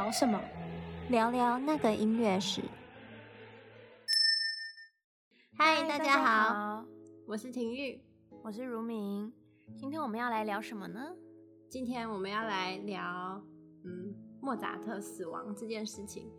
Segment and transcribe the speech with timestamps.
[0.00, 0.40] 聊什么？
[1.10, 2.62] 聊聊那个音乐史。
[5.58, 6.86] 嗨，大家好，
[7.26, 8.00] 我是婷玉，
[8.42, 9.30] 我是如明。
[9.76, 11.14] 今天我们要来聊什么呢？
[11.68, 13.44] 今天我们要来聊，
[13.84, 16.32] 嗯，莫扎特死亡这件事情，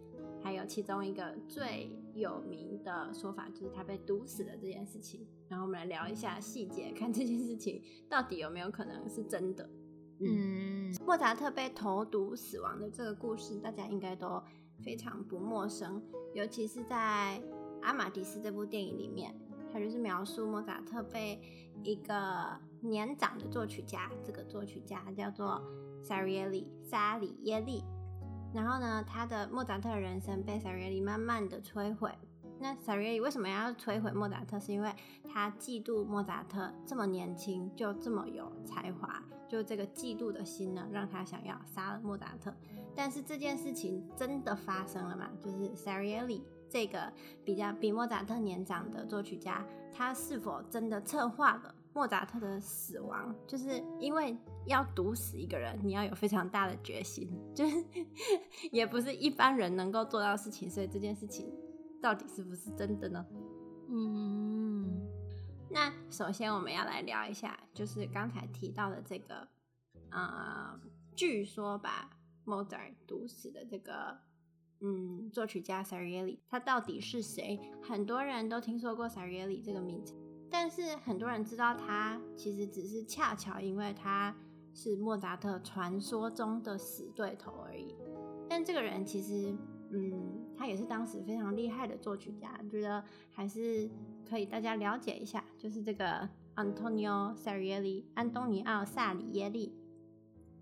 [0.43, 5.27] 还有其中一个最有名的说法，就是他被毒死的这件事情。
[5.47, 9.69] 然后我们来聊一下细节，看这件事情到底有没有可能是真的。
[10.23, 14.41] 嗯，莫扎特被投毒死亡的这个故事，大家应该都
[14.83, 16.01] 非常不陌生，
[16.35, 17.41] 尤其是在
[17.81, 19.35] 《阿玛迪斯》这部电影里面，
[19.73, 21.41] 它就是描述莫扎特被
[21.83, 25.61] 一个年长的作曲家，这个作曲家叫做
[26.03, 27.83] 萨里耶利，萨里耶利。
[28.53, 32.11] 然后呢，他的莫扎特人生被萨里耶利慢慢的摧毁。
[32.61, 34.59] 那萨里耶利为什么要摧毁莫扎特？
[34.59, 34.93] 是因为
[35.27, 42.53] 他嫉妒莫扎特这么年轻就这么有才华，就这个嫉妒的心呢，让他想要杀了莫扎特。
[42.95, 45.31] 但是这件事情真的发生了吗？
[45.41, 47.11] 就是萨里耶利这个
[47.43, 53.35] 比较比莫扎特年长的作曲家，他是否真的策划了莫扎特的死亡？
[53.47, 54.37] 就是因为
[54.67, 57.83] 要毒死一个人，你要有非常大的决心，就是
[58.71, 61.51] 也不是一般人能够做到的事情，所以这件事情。
[62.01, 63.25] 到底是不是真的呢？
[63.89, 65.07] 嗯，
[65.69, 69.47] 那首先我们要来聊一下，就是刚才提到的这个，
[70.09, 70.79] 呃，
[71.15, 72.09] 据说把
[72.43, 74.17] 莫扎尔毒死的这个，
[74.79, 77.59] 嗯，作曲家萨里耶里，他到底是谁？
[77.83, 80.15] 很多人都听说过萨里耶里这个名字，
[80.49, 84.35] 但是很多人知道他其实只是恰巧因为他
[84.73, 87.95] 是莫扎特传说中的死对头而已。
[88.49, 89.55] 但这个人其实。
[89.93, 93.89] 嗯，他也是当时非常厉害的作曲家，觉得还是
[94.29, 99.73] 可以大家了解一下，就是这个 Antonio s a r i e l i 安东尼奥·萨里耶利，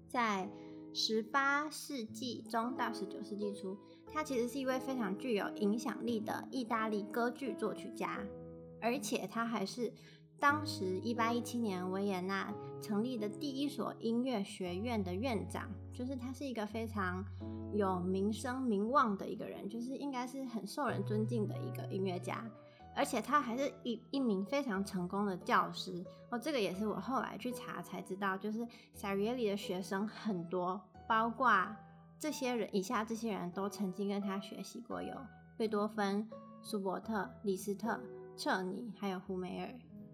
[0.08, 0.50] 在
[0.94, 8.26] 十八世纪中到十九世纪初，他其实是一位非常具有影响力的意大利歌剧作曲家，
[8.80, 9.92] 而且他还是
[10.40, 17.26] 当时一八一七年维也纳成立的第一所音乐学院的院长，就是他是一个非常。
[17.72, 22.44] 有名声名望的一个人，就是应该是很受人尊敬的一个音乐家，
[22.96, 26.40] 而且他还是一一名非常成功的教师哦。
[26.40, 31.52] 这个也是我后来去查才知道，就是萨里耶里的学生很多，包括
[32.18, 35.14] 这些人，以下这些人都曾经跟他学习过，有
[35.56, 36.28] 贝多芬、
[36.64, 38.00] 舒伯特、李斯特、
[38.36, 39.70] 彻尼，还有胡梅尔。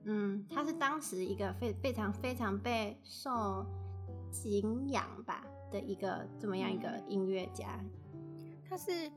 [0.06, 3.66] 嗯，他是当时一个非非常非常被受
[4.32, 5.44] 敬仰吧。
[5.72, 7.84] 的一个这么样一个音乐家，
[8.70, 9.12] 他是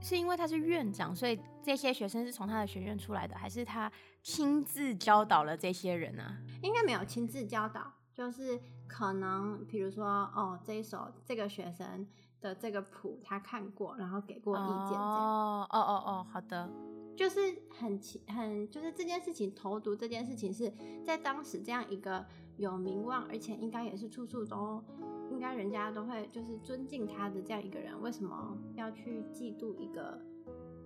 [0.00, 6.38] 是因为他是院长，所以这些学生是从他的学院出来的，还是他亲自教导了这些人啊？
[6.62, 12.08] 应该没有亲自教导，就是可能比如说哦，这一首这个学生
[12.40, 15.04] 的这个谱他看过，然后给过意见这样。
[15.04, 16.68] 哦哦哦哦，好的，
[17.16, 20.72] 就是很奇很就是这件事情投毒这件事情是
[21.04, 22.24] 在当时这样一个
[22.56, 24.82] 有名望，而且应该也是处处都。
[25.30, 30.20] 应该人家都会就是尊敬他的这样一个人，为什么要去嫉妒一个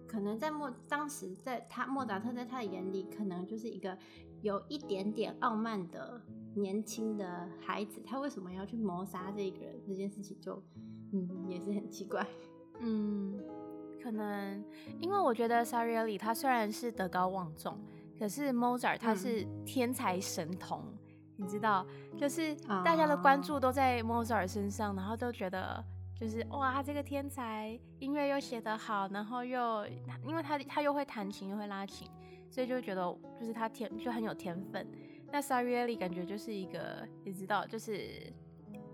[0.06, 3.98] 可能在莫当时在他莫扎特在他的眼里，可能就是一个
[4.42, 6.22] 有一点点傲慢的
[6.54, 9.82] 年轻的孩子，他为什么要去谋杀这个人？
[9.84, 10.62] 这件事情就
[11.12, 12.24] 嗯也是很奇怪，
[12.78, 13.36] 嗯，
[14.06, 14.64] 可能
[15.00, 17.76] 因为我觉得萨里耶里他虽然是德高望重，
[18.16, 20.80] 可是 Mozart 他是天才神童。
[20.86, 20.98] 嗯
[21.38, 21.84] 你知道，
[22.16, 25.84] 就是大家的关注都在 Mozart 身上，然后都觉得
[26.18, 29.86] 就是哇，他这个天才，音乐又写得好，然后又
[30.24, 32.08] 因为他他又会弹琴又会拉琴，
[32.48, 33.02] 所以就觉得
[33.38, 34.86] 就是他天就很有天分。
[35.30, 38.32] 那萨里耶里感觉就是一个，你知道，就是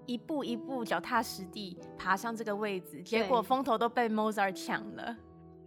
[0.06, 5.16] 一步一步脚踏实地爬上这个位置，结果风头都被 Mozart 抢了，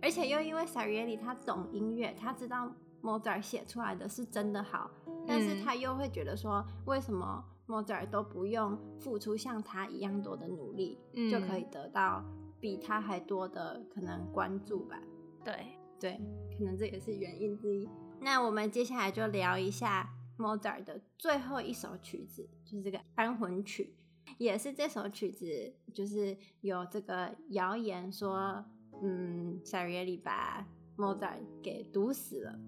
[0.02, 2.72] 而且又因为萨里耶里他懂音乐，他知道
[3.02, 4.90] Mozart 写出来的是真的好。
[5.28, 12.24] 但是他又会觉得说，为什么 Mozart 都不用付出像他一样多的努力，嗯、就可以得到
[12.60, 15.00] 比他还多的可能关注吧？
[15.44, 15.54] 对
[16.00, 16.22] 对，
[16.58, 17.90] 可能这也是原因之一。
[18.20, 23.96] 那我们接下来就聊一下 Mozart 的最后一首曲子，就是这个安魂曲，
[24.38, 28.64] 也是这首曲子，就是有这个谣言说，
[29.02, 32.60] 嗯，萨里耶里把莫扎给毒死了，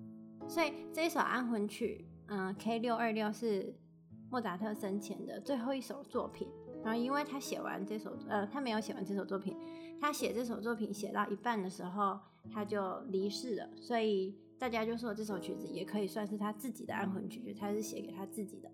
[0.48, 2.06] 所以这一首安魂曲。
[2.30, 3.74] 嗯，K 六二六是
[4.30, 6.48] 莫扎特生前的最后一首作品。
[6.84, 9.58] 然后，因为他写完这首，呃，他没有写完这首作品，
[10.00, 12.20] 他写这首作品写到一半的时候，
[12.52, 13.70] 他就离世了。
[13.78, 18.70] 所以大家就说这首曲子也可以算是他自己的安魂曲，就他是写给他自己的。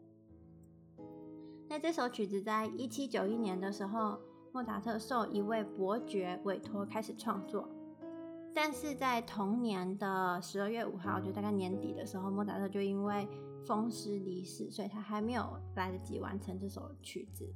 [1.73, 4.15] 那这首曲子在一七九一年的时候
[4.51, 7.67] 莫扎特受一位伯爵委托开始创作，
[8.53, 13.27] 但是在同年的十二月五号，就大概年底的时候，莫扎特就因为
[13.65, 17.51] 风湿离世，所以他还没有来得及完成这首曲子。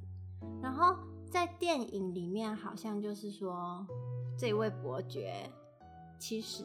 [0.60, 0.96] 然后
[1.30, 3.86] 在电影里面，好像就是说，
[4.36, 5.48] 这位伯爵
[6.18, 6.64] 其实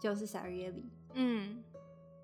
[0.00, 0.84] 就是 Salieri。
[1.14, 1.64] 嗯，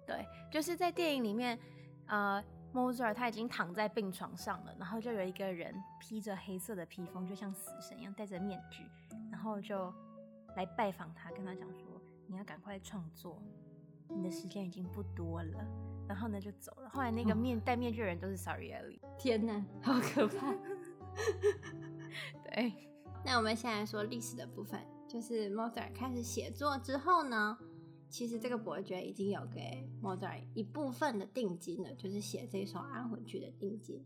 [0.07, 1.59] 对，就是在电影里面，
[2.07, 2.41] 呃
[2.75, 8.85] ，Mozart 他已经躺在病床上了，然后就有一个人披着黑色的披风，就像死神一样戴着面具，
[9.31, 9.93] 然后就
[10.57, 13.43] 来拜访他，跟他讲说：“你要赶快创作，
[14.09, 15.65] 你的时间已经不多了。”
[16.09, 16.91] 然后呢就走了。
[16.91, 18.99] 后来那个面戴面具的人都是 Salieri。
[19.19, 20.53] 天哪，好可怕！
[22.45, 22.73] 对，
[23.25, 27.57] 那我们现在说历史的部分，就是 Mozart 开始写作之后呢，
[28.13, 34.05] 其实这个伯爵已经有给 Mozart 一部分的定金了，就是写这首安魂曲的定金。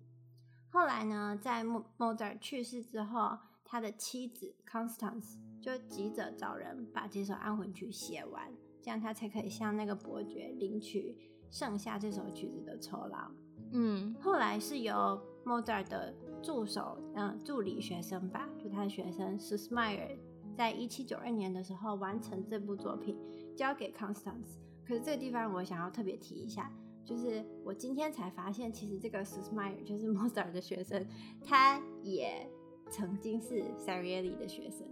[0.70, 8.49] 后来呢，在 Mozart 去世之后，他的妻子 Constance 就急着找人把这首安魂曲写完，
[8.81, 11.19] 这样他才可以向那个伯爵领取
[11.50, 13.29] 剩下这首曲子的酬劳。
[13.73, 20.17] 嗯，后来是由 Mozart 的助手，嗯，助理学生吧，就他的学生 Süssmayr，
[20.56, 23.17] 在一七九二年的时候完成这部作品，
[23.55, 24.56] 交给 Constance。
[24.87, 26.73] 可是这个地方我想要特别提一下，
[27.05, 31.06] 就是我今天才发现，其实这个 Süssmayr 就是 Mozart 的学生，
[31.44, 32.49] 他也
[32.91, 34.87] 曾经是 Sarieli 的学生，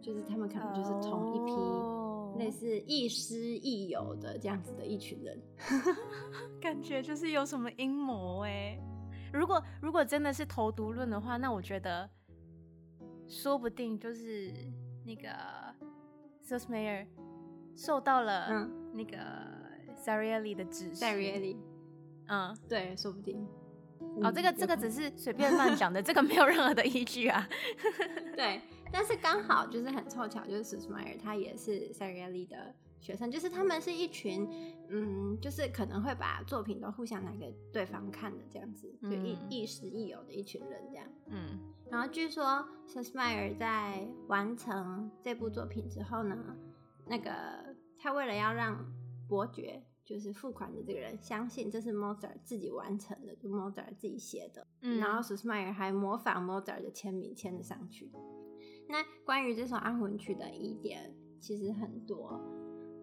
[0.00, 5.40] 就是他们可能就是同一批类似亦师亦友的这样子的一群人，
[6.60, 8.78] 感觉就是有什么阴谋哎。
[9.32, 12.08] 如果如果真的是投毒论的话，那我觉得
[13.26, 14.52] 说不定就是
[15.04, 15.28] 那个
[16.46, 17.06] Süssmayr
[17.76, 19.18] 受到了那个
[19.96, 21.04] Sarieli 的指示。
[21.04, 21.56] Sarieli，
[22.28, 23.46] 嗯，对，说不定。
[24.22, 27.48] 哦，这个这个只是随便乱讲的，这个没有任何的依据啊。
[28.36, 28.60] 对，
[28.92, 32.74] 但是刚好就是很凑巧，就是 Süssmayr 他也是 Sarieli 的。
[33.04, 34.48] 学生就是他们是一群，
[34.88, 41.06] 嗯，就是可能会把作品都互相拿给对方看的这样子，就亦亦师亦友的一群人这样。
[41.26, 41.60] 嗯，
[41.90, 46.34] 然后据说 Süssmayr 在完成这部作品之后呢，
[47.06, 48.82] 那个他为了要让
[49.28, 58.10] 伯爵就是付款的这个人相信这是 Mozart 自己完成的，就 Mozart 自己写的，嗯，然后 Süssmayr 还模仿 Mozart 的签名签了上去。
[58.88, 62.40] 那关于这首安魂曲的疑点其实很多。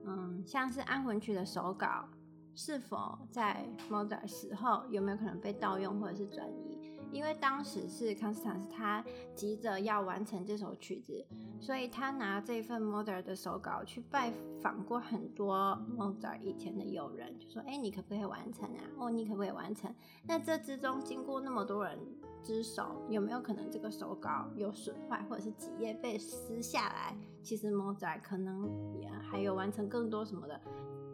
[0.05, 2.07] 嗯，像是安魂曲的手稿
[2.55, 6.80] 是否在 Mozart 死后有没有可能被盗用或者是转移？
[7.11, 9.03] 因为当时是康斯坦斯他
[9.35, 11.25] 急着要完成这首曲子，
[11.59, 14.31] 所以他拿这份 Mozart 的手稿去拜
[14.61, 18.81] 访过很多 Mozart 以前的友人，就说：“哎，你可不可以完成啊？
[18.97, 19.93] 哦，你可不可以完成？”
[20.27, 21.97] 那这之中经过那么多人
[22.43, 27.15] 之手，有没有可能这个手稿有损坏，或者是几页被撕下来？
[27.43, 30.59] 其实 Mozart 可能也还有完成更多什么的，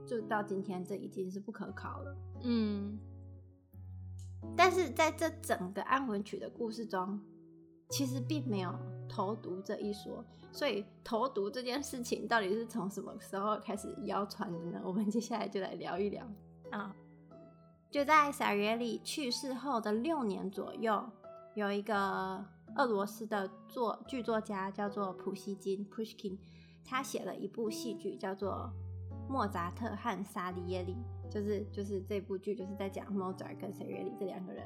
[0.05, 2.15] 就到今天这已经是不可考了。
[2.43, 2.99] 嗯，
[4.55, 7.19] 但是在这整个安魂曲的故事中，
[7.89, 8.73] 其实并没有
[9.07, 10.23] 投毒这一说。
[10.51, 14.81] 所以投毒这件事情到底是从什么时候开始谣传的呢？
[14.83, 16.25] 我们接下来就来聊一聊
[16.71, 16.95] 啊。
[17.91, 21.03] 就在 Salieri 去世后的六年左右，
[21.55, 22.45] 有一个。
[22.75, 26.37] 俄罗斯的作剧作家叫做普希金 （Pushkin），
[26.85, 28.71] 他写了一部戏剧叫做
[29.31, 30.93] 《莫扎特和萨里耶里》，
[31.29, 34.63] 就是就是这部剧就是在讲莫扎特跟萨里耶里这两个人。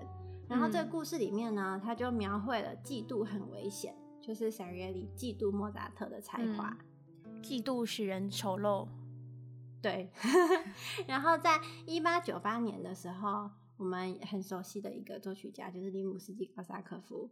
[0.47, 6.77] 然后这个故事里面呢，他就描绘了嫉妒很危险，就是萨里耶里嫉妒莫扎特的才华，
[7.23, 8.87] 嗯、嫉妒使人丑陋。
[9.81, 10.09] 对。
[11.07, 17.29] 然后在一八九八年的时候，我们很熟悉的一个作曲家就是里姆斯基高萨科夫。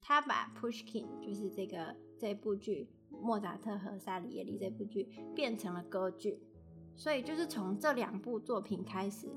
[0.00, 6.38] 他把 Pushkin 就是这个这部剧《莫扎特和萨里耶里》这部剧变成了歌剧，
[6.96, 9.28] 所以就是从这两部作品开始，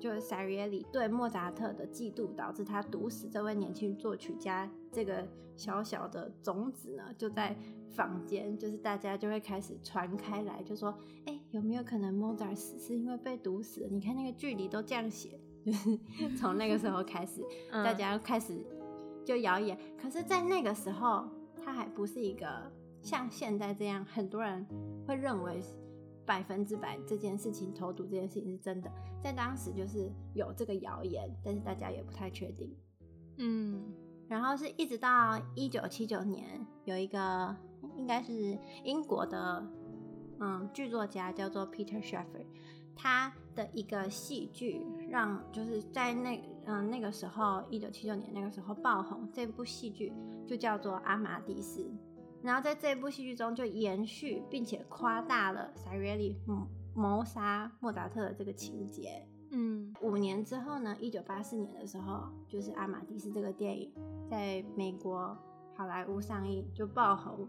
[0.00, 7.56] 就是塞耶里对莫扎特的嫉妒导致他毒死这位年轻作曲家，这个小小的种子呢，就在
[7.90, 10.92] 坊间，就是大家就会开始传开来，就说，
[11.26, 13.86] 哎，有没有可能莫扎特死是因为被毒死？
[13.90, 15.98] 你看那个剧里都这样写，就是
[16.36, 18.64] 从那个时候开始， 大家开始。
[19.24, 21.26] 就谣言，可是，在那个时候，
[21.64, 22.46] 他还不是一个
[23.00, 24.66] 像现在这样，很多人
[25.08, 25.62] 会认为
[26.26, 28.90] 百分之百这件事情投毒这件事情是真的。
[29.22, 32.74] 在当时，就是有这个谣言，但是大家也不太确定。
[33.38, 33.82] 嗯，
[34.28, 37.54] 然后是一直到一九七九年，有一个
[37.96, 39.66] 应该是英国的
[40.40, 42.44] 嗯剧作家叫做 Peter Sheffer，
[42.94, 50.12] 他的一个戏剧让就是在那嗯，那个时候一九七九年那个时候爆红，这部戏剧
[50.46, 51.80] 就叫做《阿玛迪斯》。
[52.44, 56.38] 然后在这部戏剧中就延续并且夸大了萨瑞利
[56.94, 59.26] 谋杀莫扎特的这个情节。
[59.50, 63.90] 嗯，五年之后呢，一九八四年的时候，就是《阿玛迪斯》这个电影
[64.28, 65.34] 在美国
[65.74, 67.48] 好莱坞上映就爆红。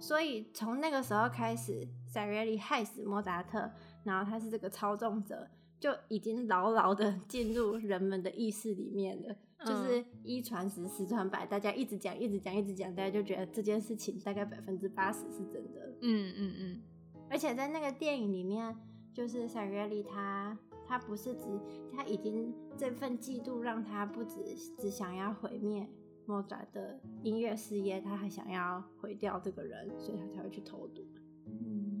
[0.00, 3.70] 所以从那个时候开始，萨瑞利害死莫扎特，
[4.02, 5.48] 然后他是这个操纵者，
[5.82, 9.34] 就已经牢牢的进入人们的意识里面了。
[9.58, 15.92] 嗯、就是一传十，十传百，大家一直讲，一直讲，一直讲，大家就觉得这件事情大概百分之八十是真的。
[16.02, 16.80] 嗯嗯嗯。
[17.28, 18.76] 而且在那个电影里面，
[19.12, 21.60] 就是萨瑞里他他不是只
[21.92, 25.84] 他已经这份嫉妒让他不只只想要毁灭。
[26.24, 31.04] 莫扎的音乐事业，他还想要毁掉这个人，所以他才会去投毒。
[31.46, 31.91] 嗯，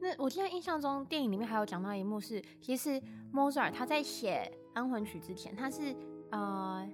[0.00, 3.00] 那我现在印象中，电影里面还有讲到一幕是，其实
[3.32, 5.94] 莫扎特他在写安魂曲之前，他是
[6.30, 6.88] 呃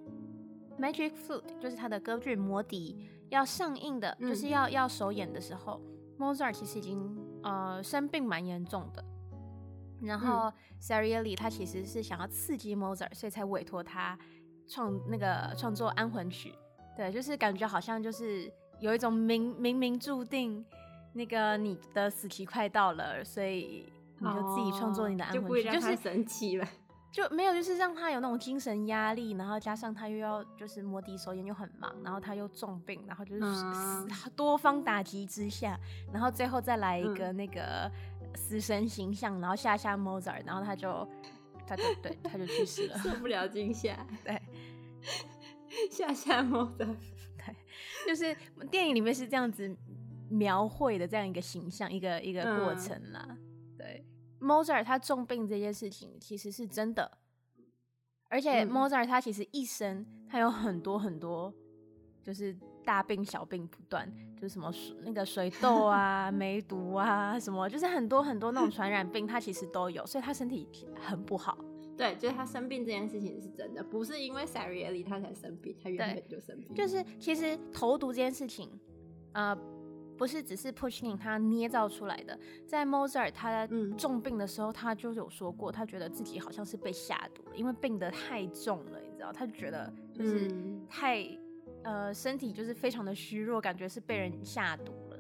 [0.79, 5.81] ，Magic Flute，就是他的歌剧《魔笛》要上映的，嗯、就是要要首演的时候，
[6.17, 9.05] 莫扎特其实已经呃生病蛮严重的。
[10.01, 14.19] 然后 Sarieli 他其实是想要刺激 Mozart，，所以才委托他。
[14.69, 16.55] 创那个创作安魂曲，
[16.97, 20.65] 对，就是感觉好像就是有一种冥冥冥注定，
[21.13, 26.69] 那个你的死期快到了，所以你就自己创作你的安魂曲，哦、就不会让他生气了，
[27.13, 33.43] 就没有就是让他有那种精神压力，然后加上他又要就是魔笛首演又很忙，然后他又重病，然后就是
[34.35, 35.79] 多方打击之下，
[36.13, 37.91] 然后最后再来一个那个
[38.35, 41.09] 死神形象，然后吓吓 Mozart，然后他就。
[41.65, 44.43] 他就对，他就去世了，受不了惊吓， 对，
[45.91, 46.97] 吓吓莫扎特，
[47.39, 47.57] 对，
[48.09, 48.37] 就是
[48.69, 49.75] 电影里面是这样子
[50.33, 53.27] 描绘的这样一个形象，一个一个过程啦。
[53.29, 53.39] 嗯、
[53.77, 54.05] 对，
[54.39, 57.19] 莫扎特他重病这件事情其实是真的，
[58.29, 61.53] 而且莫扎特他其实一生他有很多很多，
[62.23, 70.69] 就是大病小病不断，就是什么水那个水痘啊、 梅毒啊，什么就是很多很多那种传染病，他其实都有，所以他身体
[71.01, 71.59] 很不好。
[71.95, 76.75] 对，就是他生病这件事情是真的，不是因为萨瑞里他才生病，他原本就生病。
[76.75, 78.69] 就是其实投毒这件事情，
[79.33, 79.57] 呃，
[80.23, 83.67] 不是只是 Pushkin 他捏造出来的，在 Mozart 他
[83.99, 90.49] 重病的时候，他就有说过，他觉得自己好像是被下毒了，因为病得太重了，你知道，他就觉得就是
[90.89, 91.27] 太。
[91.85, 95.19] 呃，身体就是非常的虚弱，感觉是被人下毒了。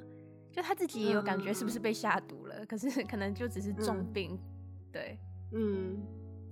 [0.52, 4.30] 就他自己也有感觉是不是被下毒了，嗯、可是可能就只是重病。
[4.35, 4.38] 嗯、
[4.92, 5.18] 对，
[5.50, 6.00] 嗯，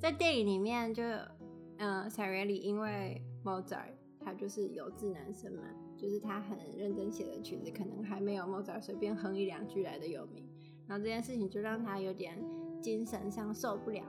[0.01, 5.63] 在电影里面就，嗯、呃，萨瑞里因为 Mozart 他就是有志男生嘛，
[6.01, 10.49] 就是他很认真写的曲子，可能还没有莫扎随便哼一两句来的有名。
[10.87, 12.43] 然后这件事情就让他有点
[12.81, 14.03] 精神上受不了。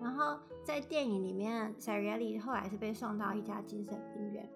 [0.00, 4.48] 然后在电影里面，萨瑞里后来是被送到一家精神病院。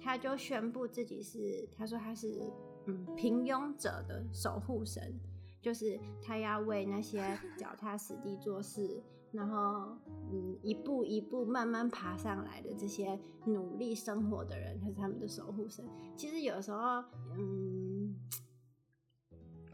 [0.00, 2.50] 他就宣布自己是，他说他是
[2.86, 5.14] 嗯平庸者的守护神，
[5.60, 9.02] 就是他要为那些 脚踏实地做事，
[9.32, 9.96] 然后
[10.32, 15.84] 嗯一步一步慢慢爬上来的这些努力生活的人，他是他们的守护神。
[16.16, 17.04] 其实有时候
[17.36, 18.14] 嗯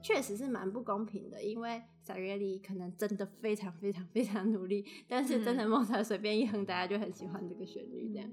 [0.02, 8.33] 确实是蛮不公平的，因为小月里可能真的非常非常非常努力，但是真的莫扎特随便一哼，大家就很喜欢这个旋律这样。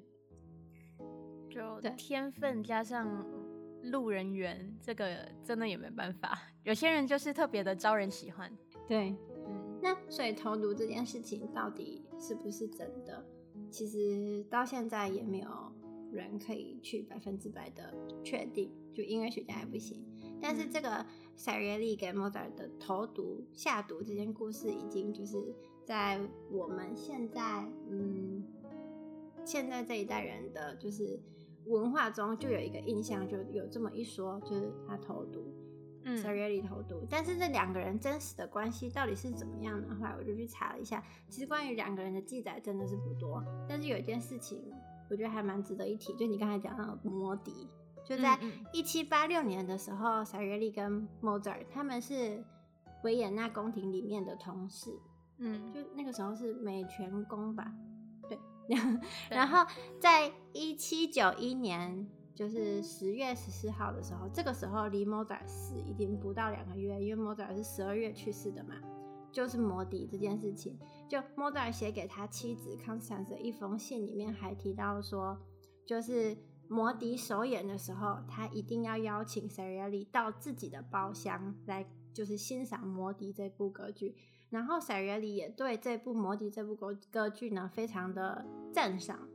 [1.50, 3.26] 就天分加上
[3.84, 6.40] 路人缘，这个真的也没办法。
[6.64, 8.52] 有些人就是特别的招人喜欢。
[8.88, 13.26] 对，嗯，那所以投毒这件事情到底是不是真的？
[13.70, 15.50] 其实到现在也没有
[16.12, 20.04] 人可以去百分之百的确定，就音乐学家也不行。
[20.42, 25.54] 但是这个塞瑞利给莫扎特的投毒下毒这件故事，已经就是
[25.86, 28.44] 在我们现在，嗯，
[29.44, 31.20] 现在这一代人的就是。
[31.66, 35.54] 文化中就有一个印象，就有这么一说，就是他投毒，
[36.04, 37.06] 嗯，Salieri 投毒。
[37.10, 39.96] 但是这两个人真实的关系到底是怎么样的？
[39.96, 43.44] 后来我就去查了一下，其实关于两个人的记载真的是不多。
[43.68, 44.62] 但是有一件事情，
[45.10, 47.70] 我觉得还蛮值得一提，就你刚才讲到的魔笛，
[48.06, 48.40] 就在
[48.72, 52.44] 一七八六年的时候，Salieri 跟 Mozart 他们是
[53.04, 54.92] 维也纳宫廷里面的同事，
[55.38, 57.74] 嗯，就那个时候是美泉宫吧。
[59.30, 59.66] 然后，
[60.00, 68.76] 在一七九一年，就是十月十四号的时候，这个时候离莫扎特死已经不到两个月，因为莫扎特是十二月去世的嘛。
[69.32, 70.78] 就是摩笛这件事情，
[71.10, 75.36] 就莫扎特写给他妻子康斯坦丝的一封信里面还提到说，
[75.88, 84.16] 就是摩笛首演的时候，他一定要邀请萨瑞里到自己的包厢来，就是欣赏魔笛这部歌剧。
[84.50, 89.28] 然后塞瑞里也对这部《魔笛》这部歌歌剧呢非常的赞赏。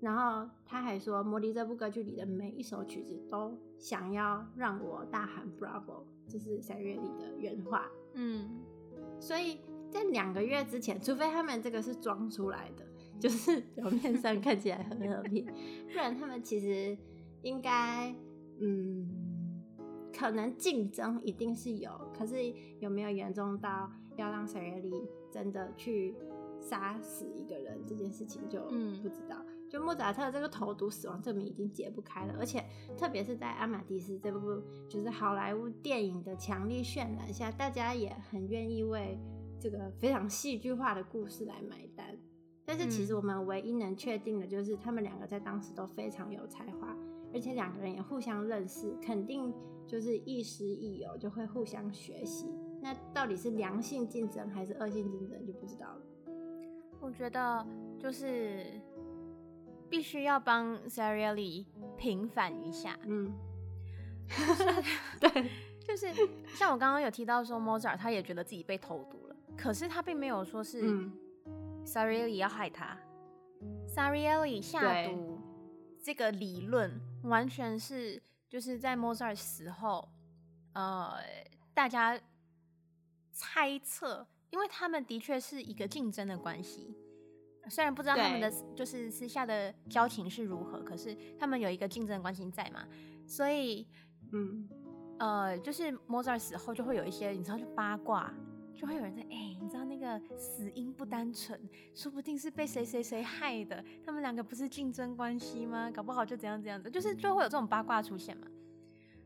[0.00, 7.90] 然后他还说，《魔笛》这部歌剧里的每一首曲子都想要让我大喊 “Bravo”，这是塞瑞里的原话。
[8.14, 8.60] 嗯，
[9.20, 9.58] 所以
[9.90, 12.86] 在两个月之前，除非他们这个是装出来的，
[13.18, 15.44] 就是表面上看起来很和平，
[15.92, 16.96] 不然他们其实
[17.42, 18.14] 应该，
[18.60, 19.29] 嗯，
[20.20, 22.36] 可能竞争一定是有，可是
[22.78, 26.14] 有没有严重到要让塞瑞里真的去
[26.60, 28.60] 杀死一个人这件事情就
[29.02, 29.36] 不知道。
[29.38, 32.60] 嗯就莫扎特这个投毒死亡证明已经解不开了，而且
[32.98, 39.16] 特别是在《阿玛迪斯》这部就是好莱坞电影的强力渲染下，大家也很愿意为
[39.60, 42.18] 这个非常戏剧化的故事来买单。
[42.64, 46.96] 但是其实我们唯一能确定的就是，他们两个在当时都非常有才华，
[47.32, 49.52] 而且两个人也互相认识，肯定
[49.86, 52.48] 就是亦师亦友，就会互相学习。
[52.80, 56.02] 那到底是良性竞争还是恶性竞争，就不知道了。
[57.00, 57.66] 我觉得
[57.98, 58.80] 就是。
[59.90, 61.64] 必须要帮 Sarieli
[61.96, 63.32] 平反一下，嗯，
[65.18, 66.06] 对，就是
[66.54, 71.10] 像我刚刚有提到说，Mozart 他也觉得自己被投毒了，可是他并没有说是
[71.84, 72.96] Sarieli 要害他，
[73.62, 75.29] 嗯，Sarieli 下毒
[76.02, 80.08] 这个理论完全是就是在 Mozart 死后，
[80.72, 81.14] 呃，
[81.74, 82.18] 大家
[83.32, 86.96] 猜测，因为他们的确是一个竞争的关系。
[87.68, 92.88] 虽然不知道他们的就是私下的交情是如何，可是他们有一个竞争关系在嘛，
[93.26, 93.86] 所以，
[94.32, 94.68] 嗯，
[95.18, 98.32] 呃，就是 Mozart 死后就会有一些你知道就八卦，
[98.74, 101.58] 就会有人在哎、欸，你知道那个死因不单纯，
[101.94, 105.90] 说不定是被谁谁谁害的，他们两个不是竞争关系吗？
[105.90, 108.46] 搞不好就怎样怎样的，就是就会有这种八卦出现嘛。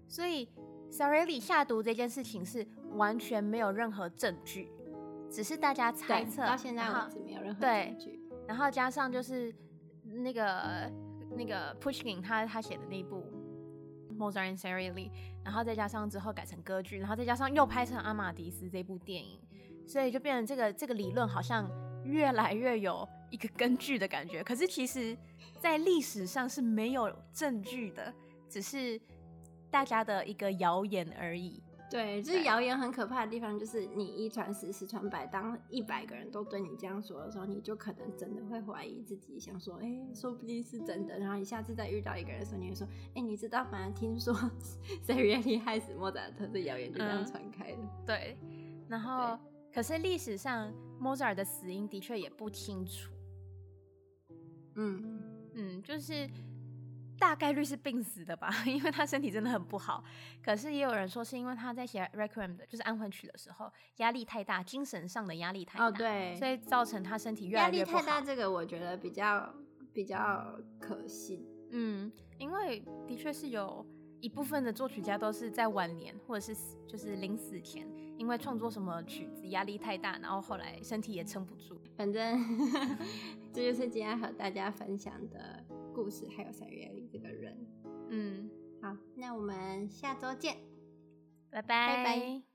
[0.09, 0.49] 所以
[0.91, 4.71] Sarieli 下毒这件事情是完全没有任何证据，
[5.31, 8.21] 只是大家猜测，到现在为止没有任何证据。
[8.47, 9.54] 然后加上就是
[10.04, 10.93] 那个
[11.37, 13.25] 那个 Pushkin 他他写的那一部
[14.30, 15.10] Rosan Sareli
[15.45, 19.39] 然后再加上之后改成歌剧，然后再加上又拍成阿玛迪斯这部电影，
[19.87, 21.71] 所以就变成这个这个理论好像
[22.04, 24.43] 越来越有一个根据的感觉。
[24.43, 25.17] 可是其实，
[25.60, 28.13] 在历史上是没有证据的，
[28.49, 29.00] 只是
[29.71, 31.63] 大家的一个谣言而已。
[31.90, 41.18] 对，就是谣言很可怕的地方，就是你一传十，十传百，当一百个人都对你这样说的时候，你就可能真的会怀疑自己，想说，哎、欸，说不定是真的。
[41.18, 44.34] 然后你下次再遇到一个人的时候，你会说，哎、欸，你知道，反正听说
[45.06, 48.06] Salieri 害死莫扎特的谣言就这样传开了、嗯。
[48.06, 48.36] 对，
[48.88, 49.38] 然后
[49.73, 53.12] 可是历史上莫扎尔的死因的确也不清楚。
[54.75, 55.20] 嗯
[55.54, 56.28] 嗯，就是。
[57.19, 60.03] 大概率是病死的吧， 因为他身体真的很不好。
[60.43, 67.99] 可是也有人说是因为他在写 Requiem 的，就是安魂曲的时候压力太大，精神上的压力太大，哦，对，所以造成他身体越来越不好。
[67.99, 69.55] 压力太大，这个我觉得比较
[69.93, 71.47] 比较可信。
[71.71, 73.85] 嗯，因为的确是有
[74.21, 81.81] 一部分的作曲家都是在晚年或者是就是临死前，因为创作什么曲子压力太大，然后后来身体也撑不住。
[81.97, 82.39] 反正
[83.53, 87.57] 这就是今天和大家分享的故事，还有三月里这个人。
[88.11, 88.50] 嗯，
[88.83, 90.57] 好，那我们下周见，
[91.50, 91.97] 拜拜。
[91.97, 92.53] 拜拜。